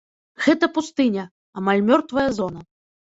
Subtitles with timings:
[0.45, 1.25] Гэта пустыня,
[1.61, 2.69] амаль мёртвая зона.